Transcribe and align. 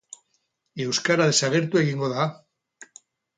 Euskara 0.85 1.27
desagertu 1.31 1.81
egingo 1.83 2.11
da? 2.15 2.25